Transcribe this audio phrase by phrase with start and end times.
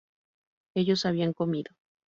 [0.73, 1.73] Ellos habían comido